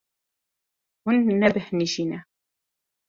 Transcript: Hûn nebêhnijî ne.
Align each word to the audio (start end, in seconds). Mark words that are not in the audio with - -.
Hûn 1.01 1.17
nebêhnijî 1.41 2.03
ne. 2.09 2.19